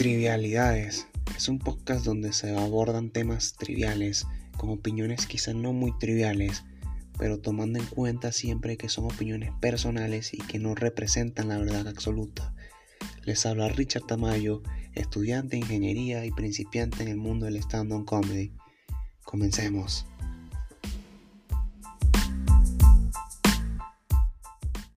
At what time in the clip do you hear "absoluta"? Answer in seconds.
11.86-12.54